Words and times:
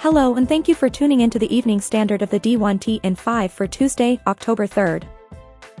Hello 0.00 0.34
and 0.34 0.46
thank 0.46 0.68
you 0.68 0.74
for 0.74 0.90
tuning 0.90 1.22
into 1.22 1.38
the 1.38 1.52
evening 1.52 1.80
standard 1.80 2.20
of 2.20 2.28
the 2.28 2.38
D1T 2.38 3.00
in 3.02 3.16
5 3.16 3.50
for 3.50 3.66
Tuesday, 3.66 4.20
October 4.26 4.66
3rd. 4.66 5.04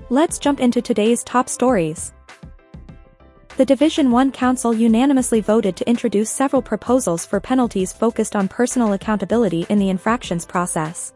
Let's 0.08 0.38
jump 0.38 0.58
into 0.58 0.80
today's 0.80 1.22
top 1.22 1.50
stories. 1.50 2.14
The 3.58 3.66
Division 3.66 4.10
1 4.10 4.32
Council 4.32 4.72
unanimously 4.72 5.42
voted 5.42 5.76
to 5.76 5.88
introduce 5.88 6.30
several 6.30 6.62
proposals 6.62 7.26
for 7.26 7.40
penalties 7.40 7.92
focused 7.92 8.34
on 8.34 8.48
personal 8.48 8.94
accountability 8.94 9.66
in 9.68 9.78
the 9.78 9.90
infractions 9.90 10.46
process. 10.46 11.12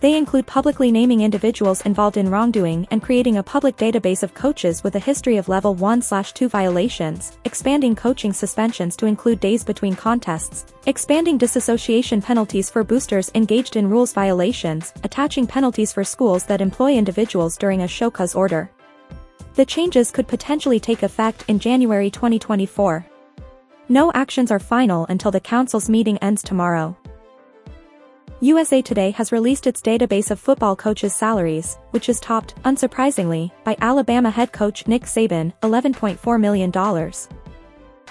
They 0.00 0.16
include 0.16 0.46
publicly 0.46 0.90
naming 0.90 1.20
individuals 1.20 1.82
involved 1.82 2.16
in 2.16 2.30
wrongdoing 2.30 2.88
and 2.90 3.02
creating 3.02 3.36
a 3.36 3.42
public 3.42 3.76
database 3.76 4.22
of 4.22 4.32
coaches 4.32 4.82
with 4.82 4.94
a 4.94 4.98
history 4.98 5.36
of 5.36 5.50
level 5.50 5.76
1-2 5.76 6.48
violations, 6.48 7.36
expanding 7.44 7.94
coaching 7.94 8.32
suspensions 8.32 8.96
to 8.96 9.04
include 9.04 9.40
days 9.40 9.62
between 9.62 9.94
contests, 9.94 10.72
expanding 10.86 11.36
disassociation 11.36 12.22
penalties 12.22 12.70
for 12.70 12.82
boosters 12.82 13.30
engaged 13.34 13.76
in 13.76 13.90
rules 13.90 14.14
violations, 14.14 14.94
attaching 15.04 15.46
penalties 15.46 15.92
for 15.92 16.02
schools 16.02 16.44
that 16.46 16.62
employ 16.62 16.94
individuals 16.94 17.58
during 17.58 17.82
a 17.82 17.88
show 17.88 18.10
cause 18.10 18.34
order. 18.34 18.70
The 19.54 19.66
changes 19.66 20.10
could 20.10 20.28
potentially 20.28 20.80
take 20.80 21.02
effect 21.02 21.44
in 21.48 21.58
January 21.58 22.10
2024. 22.10 23.04
No 23.90 24.10
actions 24.12 24.50
are 24.50 24.58
final 24.58 25.04
until 25.10 25.30
the 25.30 25.40
council's 25.40 25.90
meeting 25.90 26.16
ends 26.18 26.42
tomorrow. 26.42 26.96
USA 28.42 28.80
Today 28.80 29.10
has 29.10 29.32
released 29.32 29.66
its 29.66 29.82
database 29.82 30.30
of 30.30 30.40
football 30.40 30.74
coaches' 30.74 31.14
salaries, 31.14 31.76
which 31.90 32.08
is 32.08 32.18
topped, 32.18 32.54
unsurprisingly, 32.62 33.50
by 33.64 33.76
Alabama 33.82 34.30
head 34.30 34.50
coach 34.50 34.88
Nick 34.88 35.02
Saban, 35.02 35.52
$11.4 35.60 36.40
million. 36.40 36.72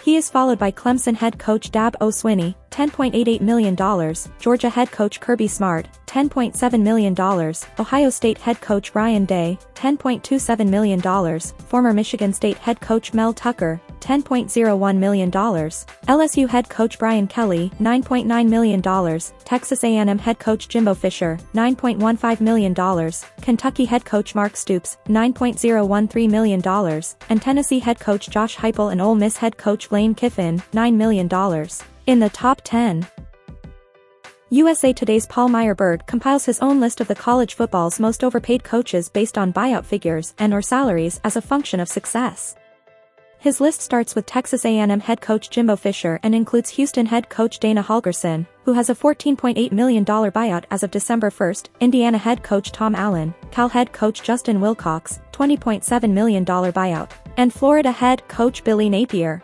He 0.03 0.17
is 0.17 0.29
followed 0.29 0.59
by 0.59 0.71
Clemson 0.71 1.15
head 1.15 1.39
coach 1.39 1.71
Dabo 1.71 2.11
Swinney, 2.13 2.53
$10.88 2.69 3.41
million, 3.41 3.75
Georgia 4.39 4.69
head 4.69 4.91
coach 4.91 5.19
Kirby 5.19 5.47
Smart, 5.47 5.87
$10.7 6.05 6.79
million, 6.79 7.15
Ohio 7.79 8.09
State 8.11 8.37
head 8.37 8.61
coach 8.61 8.93
Ryan 8.93 9.25
Day, 9.25 9.57
$10.27 9.73 10.69
million, 10.69 11.39
former 11.67 11.91
Michigan 11.91 12.33
State 12.33 12.57
head 12.59 12.79
coach 12.79 13.15
Mel 13.15 13.33
Tucker, 13.33 13.81
$10.01 13.99 14.97
million, 14.97 15.31
LSU 15.31 16.47
head 16.47 16.69
coach 16.69 16.97
Brian 16.99 17.27
Kelly, 17.27 17.71
$9.9 17.79 18.49
million, 18.49 19.19
Texas 19.43 19.83
A&M 19.83 20.17
head 20.17 20.39
coach 20.39 20.67
Jimbo 20.67 20.93
Fisher, 20.93 21.37
$9.15 21.53 22.41
million, 22.41 23.11
Kentucky 23.41 23.85
head 23.85 24.05
coach 24.05 24.35
Mark 24.35 24.55
Stoops, 24.55 24.97
$9.013 25.07 26.29
million, 26.29 27.01
and 27.29 27.41
Tennessee 27.41 27.79
head 27.79 27.99
coach 27.99 28.29
Josh 28.29 28.55
Heupel 28.55 28.91
and 28.91 29.01
Ole 29.01 29.15
Miss 29.15 29.37
head 29.37 29.57
coach 29.57 29.91
Lane 29.91 30.15
Kiffin, 30.15 30.59
$9 30.73 30.93
million. 30.95 31.29
In 32.07 32.19
the 32.19 32.29
top 32.29 32.61
10, 32.63 33.07
USA 34.51 34.91
Today's 34.91 35.27
Paul 35.27 35.49
Myerberg 35.49 36.07
compiles 36.07 36.43
his 36.43 36.59
own 36.59 36.79
list 36.79 37.01
of 37.01 37.07
the 37.07 37.13
college 37.13 37.53
football's 37.53 37.99
most 37.99 38.23
overpaid 38.23 38.63
coaches 38.63 39.07
based 39.07 39.37
on 39.37 39.53
buyout 39.53 39.85
figures 39.85 40.33
and 40.39 40.55
or 40.55 40.61
salaries 40.63 41.21
as 41.23 41.35
a 41.35 41.41
function 41.41 41.79
of 41.79 41.87
success. 41.87 42.55
His 43.41 43.61
list 43.61 43.79
starts 43.81 44.15
with 44.15 44.25
Texas 44.25 44.65
A&M 44.65 44.99
head 44.99 45.21
coach 45.21 45.49
Jimbo 45.49 45.77
Fisher 45.77 46.19
and 46.23 46.35
includes 46.35 46.71
Houston 46.71 47.05
head 47.05 47.29
coach 47.29 47.57
Dana 47.59 47.81
Holgorsen, 47.81 48.45
who 48.65 48.73
has 48.73 48.89
a 48.89 48.95
$14.8 48.95 49.71
million 49.71 50.03
buyout 50.03 50.65
as 50.71 50.83
of 50.83 50.91
December 50.91 51.29
1, 51.29 51.53
Indiana 51.79 52.17
head 52.17 52.43
coach 52.43 52.73
Tom 52.73 52.95
Allen, 52.95 53.33
Cal 53.49 53.69
head 53.69 53.93
coach 53.93 54.23
Justin 54.23 54.59
Wilcox, 54.59 55.21
$20.7 55.31 56.11
million 56.11 56.43
buyout, 56.43 57.11
and 57.37 57.53
Florida 57.53 57.93
head 57.93 58.27
coach 58.27 58.61
Billy 58.65 58.89
Napier. 58.89 59.41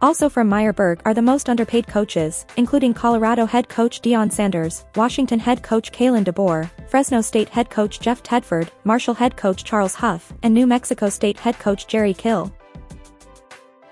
Also 0.00 0.30
from 0.30 0.48
Myerberg 0.48 1.02
are 1.04 1.12
the 1.12 1.20
most 1.20 1.50
underpaid 1.50 1.86
coaches, 1.86 2.46
including 2.56 2.94
Colorado 2.94 3.44
head 3.44 3.68
coach 3.68 4.00
Deion 4.00 4.32
Sanders, 4.32 4.86
Washington 4.96 5.38
head 5.38 5.62
coach 5.62 5.92
Kalen 5.92 6.24
DeBoer, 6.24 6.70
Fresno 6.88 7.20
State 7.20 7.50
head 7.50 7.68
coach 7.68 8.00
Jeff 8.00 8.22
Tedford, 8.22 8.70
Marshall 8.84 9.14
head 9.14 9.36
coach 9.36 9.64
Charles 9.64 9.94
Huff, 9.94 10.32
and 10.42 10.54
New 10.54 10.66
Mexico 10.66 11.10
State 11.10 11.38
head 11.38 11.58
coach 11.58 11.86
Jerry 11.86 12.14
Kill. 12.14 12.50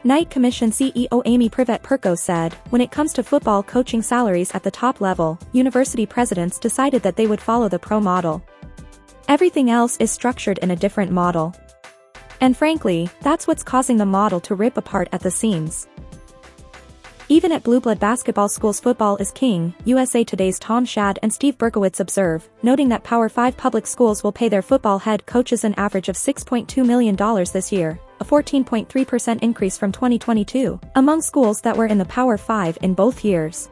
Knight 0.03 0.31
Commission 0.31 0.71
CEO 0.71 1.21
Amy 1.27 1.51
Privette 1.51 1.83
Perko 1.83 2.17
said, 2.17 2.55
when 2.71 2.81
it 2.81 2.91
comes 2.91 3.13
to 3.13 3.23
football 3.23 3.63
coaching 3.63 4.01
salaries 4.01 4.51
at 4.55 4.63
the 4.63 4.71
top 4.71 5.03
level, 5.03 5.39
university 5.53 6.07
presidents 6.07 6.59
decided 6.59 7.03
that 7.03 7.17
they 7.17 7.27
would 7.27 7.41
follow 7.41 7.69
the 7.69 7.79
pro 7.79 8.01
model. 8.01 8.43
Everything 9.29 9.69
else 9.69 9.99
is 9.99 10.11
structured 10.11 10.57
in 10.59 10.71
a 10.71 10.77
different 10.77 11.13
model. 11.13 11.55
And 12.41 12.57
frankly, 12.57 13.11
that's 13.21 13.47
what's 13.47 13.63
causing 13.63 13.99
the 13.99 14.07
model 14.07 14.41
to 14.41 14.55
rip 14.55 14.79
apart 14.79 15.11
at 15.13 15.21
the 15.21 15.31
seams. 15.31 15.87
Even 17.29 17.53
at 17.53 17.63
Blue 17.63 17.79
Blood 17.79 18.01
basketball 18.01 18.49
schools 18.49 18.81
football 18.81 19.19
is 19.19 19.31
king, 19.31 19.75
USA 19.85 20.25
Today's 20.25 20.59
Tom 20.59 20.87
Schad 20.87 21.19
and 21.23 21.31
Steve 21.31 21.59
Berkowitz 21.59 22.01
observe, 22.01 22.49
noting 22.63 22.89
that 22.89 23.05
Power 23.05 23.29
5 23.29 23.55
public 23.55 23.87
schools 23.87 24.25
will 24.25 24.33
pay 24.33 24.49
their 24.49 24.63
football 24.63 24.99
head 24.99 25.27
coaches 25.27 25.63
an 25.63 25.75
average 25.75 26.09
of 26.09 26.17
$6.2 26.17 26.87
million 26.87 27.17
this 27.53 27.71
year, 27.71 28.01
a 28.21 28.25
14.3% 28.25 29.43
increase 29.43 29.77
from 29.77 29.91
2022, 29.93 30.79
among 30.95 31.23
schools 31.23 31.61
that 31.63 31.77
were 31.77 31.87
in 31.87 31.99
the 31.99 32.05
Power 32.05 32.37
5 32.37 32.79
in 32.83 32.95
both 32.95 33.25
years. 33.25 33.71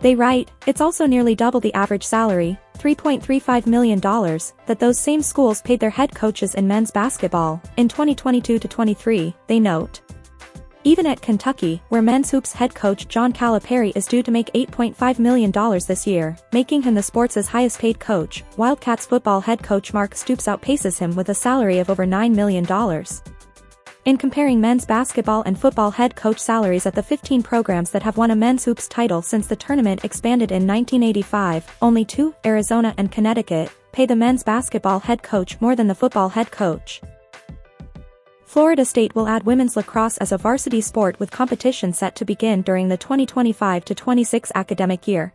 They 0.00 0.14
write, 0.14 0.50
it's 0.66 0.80
also 0.80 1.06
nearly 1.06 1.34
double 1.34 1.60
the 1.60 1.74
average 1.74 2.04
salary, 2.04 2.58
$3.35 2.78 3.66
million, 3.66 4.00
that 4.00 4.78
those 4.78 4.98
same 4.98 5.22
schools 5.22 5.60
paid 5.60 5.78
their 5.78 5.90
head 5.90 6.14
coaches 6.14 6.54
in 6.54 6.66
men's 6.66 6.90
basketball, 6.90 7.60
in 7.76 7.88
2022 7.88 8.58
to 8.58 8.68
23, 8.68 9.34
they 9.46 9.60
note. 9.60 10.00
Even 10.82 11.06
at 11.06 11.20
Kentucky, 11.20 11.82
where 11.90 12.00
men's 12.00 12.30
hoops 12.30 12.54
head 12.54 12.74
coach 12.74 13.06
John 13.06 13.34
Calipari 13.34 13.92
is 13.94 14.06
due 14.06 14.22
to 14.22 14.30
make 14.30 14.50
$8.5 14.54 15.18
million 15.18 15.52
this 15.86 16.06
year, 16.06 16.34
making 16.54 16.80
him 16.80 16.94
the 16.94 17.02
sports' 17.02 17.46
highest 17.46 17.78
paid 17.78 18.00
coach, 18.00 18.42
Wildcats 18.56 19.04
football 19.04 19.42
head 19.42 19.62
coach 19.62 19.92
Mark 19.92 20.14
Stoops 20.14 20.46
outpaces 20.46 20.98
him 20.98 21.14
with 21.14 21.28
a 21.28 21.34
salary 21.34 21.80
of 21.80 21.90
over 21.90 22.06
$9 22.06 22.34
million. 22.34 22.64
In 24.06 24.16
comparing 24.16 24.62
men's 24.62 24.86
basketball 24.86 25.42
and 25.44 25.60
football 25.60 25.90
head 25.90 26.16
coach 26.16 26.38
salaries 26.38 26.86
at 26.86 26.94
the 26.94 27.02
15 27.02 27.42
programs 27.42 27.90
that 27.90 28.02
have 28.02 28.16
won 28.16 28.30
a 28.30 28.36
men's 28.36 28.64
hoops 28.64 28.88
title 28.88 29.20
since 29.20 29.46
the 29.46 29.56
tournament 29.56 30.06
expanded 30.06 30.50
in 30.50 30.66
1985, 30.66 31.76
only 31.82 32.06
two, 32.06 32.34
Arizona 32.46 32.94
and 32.96 33.12
Connecticut, 33.12 33.70
pay 33.92 34.06
the 34.06 34.16
men's 34.16 34.42
basketball 34.42 35.00
head 35.00 35.22
coach 35.22 35.60
more 35.60 35.76
than 35.76 35.86
the 35.86 35.94
football 35.94 36.30
head 36.30 36.50
coach. 36.50 37.02
Florida 38.46 38.86
State 38.86 39.14
will 39.14 39.28
add 39.28 39.44
women's 39.44 39.76
lacrosse 39.76 40.16
as 40.16 40.32
a 40.32 40.38
varsity 40.38 40.80
sport 40.80 41.20
with 41.20 41.30
competition 41.30 41.92
set 41.92 42.16
to 42.16 42.24
begin 42.24 42.62
during 42.62 42.88
the 42.88 42.96
2025-26 42.96 44.50
academic 44.54 45.06
year. 45.06 45.30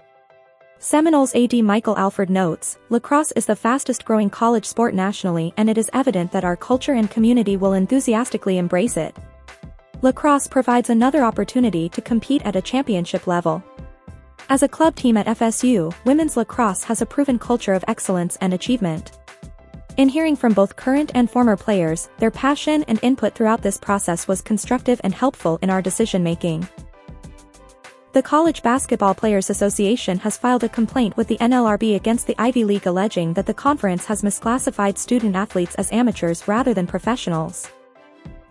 Seminoles 0.80 1.34
AD 1.34 1.54
Michael 1.64 1.98
Alford 1.98 2.30
notes, 2.30 2.78
lacrosse 2.90 3.32
is 3.32 3.46
the 3.46 3.56
fastest 3.56 4.04
growing 4.04 4.30
college 4.30 4.66
sport 4.66 4.94
nationally 4.94 5.54
and 5.56 5.70
it 5.70 5.78
is 5.78 5.90
evident 5.94 6.32
that 6.34 6.44
our 6.44 6.58
culture 6.58 6.94
and 6.94 7.10
community 7.10 7.56
will 7.56 7.74
enthusiastically 7.74 8.58
embrace 8.58 8.98
it. 8.98 9.16
Lacrosse 10.02 10.48
provides 10.48 10.90
another 10.90 11.24
opportunity 11.24 11.88
to 11.90 12.02
compete 12.02 12.46
at 12.46 12.58
a 12.58 12.62
championship 12.62 13.26
level. 13.26 13.64
As 14.50 14.64
a 14.64 14.68
club 14.68 14.96
team 14.96 15.16
at 15.18 15.28
FSU, 15.28 15.94
women's 16.06 16.36
lacrosse 16.36 16.84
has 16.84 17.02
a 17.02 17.06
proven 17.06 17.40
culture 17.40 17.74
of 17.74 17.86
excellence 17.88 18.38
and 18.42 18.54
achievement. 18.54 19.18
In 19.98 20.10
hearing 20.10 20.36
from 20.36 20.54
both 20.54 20.76
current 20.76 21.12
and 21.16 21.32
former 21.32 21.56
players, 21.56 22.10
their 22.20 22.30
passion 22.30 22.84
and 22.90 23.00
input 23.02 23.34
throughout 23.34 23.62
this 23.62 23.78
process 23.78 24.28
was 24.28 24.42
constructive 24.42 25.00
and 25.06 25.16
helpful 25.16 25.58
in 25.62 25.70
our 25.70 25.82
decision-making. 25.82 26.68
The 28.16 28.24
College 28.24 28.64
Basketball 28.64 29.14
Players 29.14 29.50
Association 29.50 30.20
has 30.20 30.38
filed 30.38 30.64
a 30.64 30.70
complaint 30.70 31.18
with 31.18 31.28
the 31.28 31.36
NLRB 31.40 31.98
against 31.98 32.28
the 32.28 32.36
Ivy 32.38 32.64
League 32.64 32.88
alleging 32.88 33.34
that 33.34 33.46
the 33.46 33.54
conference 33.54 34.06
has 34.06 34.22
misclassified 34.22 34.98
student 34.98 35.36
athletes 35.36 35.76
as 35.76 35.92
amateurs 35.92 36.48
rather 36.48 36.74
than 36.74 36.88
professionals. 36.88 37.70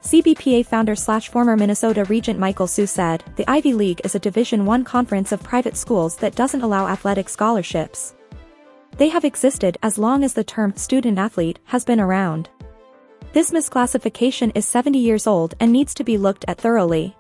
CBPA 0.03 0.67
founder 0.67 0.95
slash 0.95 1.31
former 1.31 1.57
Minnesota 1.57 2.05
Regent 2.05 2.39
Michael 2.39 2.67
Hsu 2.67 2.87
said, 2.87 3.25
the 3.37 3.51
Ivy 3.51 3.73
League 3.73 4.03
is 4.05 4.15
a 4.15 4.19
Division 4.19 4.69
I 4.69 4.83
conference 4.83 5.33
of 5.33 5.43
private 5.43 5.79
schools 5.79 6.17
that 6.17 6.35
doesn't 6.35 6.61
allow 6.61 6.87
athletic 6.87 7.31
scholarships. 7.31 8.15
They 8.99 9.09
have 9.09 9.25
existed 9.25 9.79
as 9.83 9.97
long 9.97 10.25
as 10.25 10.35
the 10.35 10.45
term 10.45 10.77
student 10.77 11.19
athlete 11.19 11.59
has 11.65 11.87
been 11.87 12.01
around. 12.01 12.51
This 13.33 13.51
misclassification 13.51 14.53
is 14.55 14.67
70 14.67 14.99
years 14.99 15.27
old 15.27 15.55
and 15.59 15.73
needs 15.73 15.95
to 15.95 16.05
be 16.05 16.19
looked 16.19 16.45
at 16.49 16.59
thoroughly. 16.59 17.17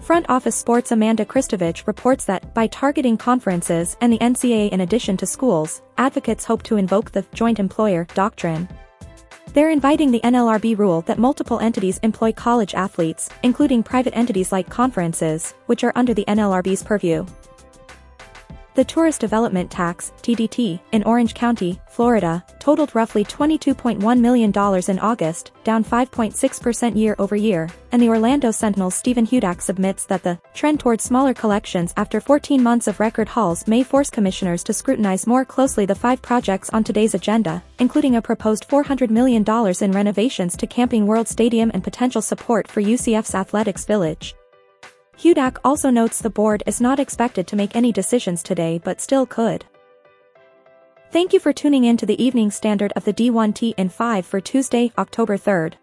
Front 0.00 0.26
Office 0.28 0.54
Sports 0.54 0.92
Amanda 0.92 1.24
Christovich 1.24 1.86
reports 1.86 2.24
that, 2.26 2.54
by 2.54 2.68
targeting 2.68 3.16
conferences 3.16 3.96
and 4.00 4.12
the 4.12 4.18
NCAA 4.18 4.70
in 4.70 4.82
addition 4.82 5.16
to 5.16 5.26
schools, 5.26 5.82
advocates 5.98 6.44
hope 6.44 6.62
to 6.64 6.76
invoke 6.76 7.10
the 7.10 7.24
joint 7.34 7.58
employer 7.58 8.06
doctrine. 8.14 8.68
They're 9.52 9.70
inviting 9.70 10.10
the 10.10 10.20
NLRB 10.20 10.78
rule 10.78 11.00
that 11.02 11.18
multiple 11.18 11.60
entities 11.60 11.98
employ 12.02 12.32
college 12.32 12.74
athletes, 12.74 13.30
including 13.42 13.82
private 13.82 14.14
entities 14.14 14.52
like 14.52 14.68
conferences, 14.68 15.54
which 15.66 15.82
are 15.82 15.92
under 15.96 16.14
the 16.14 16.26
NLRB's 16.28 16.82
purview. 16.82 17.24
The 18.76 18.84
Tourist 18.84 19.22
Development 19.22 19.70
Tax, 19.70 20.12
TDT, 20.20 20.80
in 20.92 21.02
Orange 21.04 21.32
County, 21.32 21.80
Florida, 21.88 22.44
totaled 22.58 22.94
roughly 22.94 23.24
$22.1 23.24 24.20
million 24.20 24.50
in 24.50 24.98
August, 24.98 25.52
down 25.64 25.82
5.6% 25.82 26.94
year 26.94 27.16
over 27.18 27.34
year, 27.34 27.70
and 27.90 28.02
the 28.02 28.10
Orlando 28.10 28.50
Sentinel's 28.50 28.94
Stephen 28.94 29.26
Hudak 29.26 29.62
submits 29.62 30.04
that 30.04 30.22
the 30.22 30.38
trend 30.52 30.80
toward 30.80 31.00
smaller 31.00 31.32
collections 31.32 31.94
after 31.96 32.20
14 32.20 32.62
months 32.62 32.86
of 32.86 33.00
record 33.00 33.28
hauls 33.28 33.66
may 33.66 33.82
force 33.82 34.10
commissioners 34.10 34.62
to 34.64 34.74
scrutinize 34.74 35.26
more 35.26 35.46
closely 35.46 35.86
the 35.86 35.94
five 35.94 36.20
projects 36.20 36.68
on 36.68 36.84
today's 36.84 37.14
agenda, 37.14 37.62
including 37.78 38.16
a 38.16 38.20
proposed 38.20 38.68
$400 38.68 39.08
million 39.08 39.42
in 39.80 39.92
renovations 39.92 40.54
to 40.54 40.66
Camping 40.66 41.06
World 41.06 41.28
Stadium 41.28 41.70
and 41.72 41.82
potential 41.82 42.20
support 42.20 42.68
for 42.68 42.82
UCF's 42.82 43.34
Athletics 43.34 43.86
Village. 43.86 44.34
Hudak 45.18 45.56
also 45.64 45.90
notes 45.90 46.20
the 46.20 46.30
board 46.30 46.62
is 46.66 46.80
not 46.80 47.00
expected 47.00 47.46
to 47.46 47.56
make 47.56 47.74
any 47.74 47.90
decisions 47.90 48.42
today 48.42 48.78
but 48.82 49.00
still 49.00 49.24
could. 49.26 49.64
Thank 51.10 51.32
you 51.32 51.40
for 51.40 51.52
tuning 51.52 51.84
in 51.84 51.96
to 51.96 52.06
the 52.06 52.22
evening 52.22 52.50
standard 52.50 52.92
of 52.96 53.04
the 53.04 53.12
D1T 53.12 53.74
in 53.78 53.88
5 53.88 54.26
for 54.26 54.40
Tuesday, 54.40 54.92
October 54.98 55.38
3rd. 55.38 55.74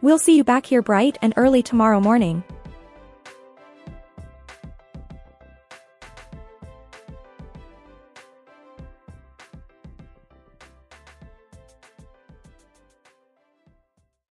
We'll 0.00 0.18
see 0.18 0.36
you 0.36 0.42
back 0.42 0.66
here 0.66 0.82
bright 0.82 1.18
and 1.22 1.34
early 1.36 1.62
tomorrow 1.62 2.00
morning. 2.00 2.42